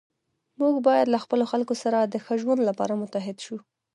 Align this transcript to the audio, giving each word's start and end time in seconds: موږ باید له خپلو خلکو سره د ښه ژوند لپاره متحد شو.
موږ 0.59 0.75
باید 0.87 1.07
له 1.13 1.19
خپلو 1.23 1.43
خلکو 1.51 1.73
سره 1.83 1.97
د 2.03 2.15
ښه 2.25 2.33
ژوند 2.41 2.61
لپاره 2.69 2.99
متحد 3.01 3.37
شو. 3.45 3.57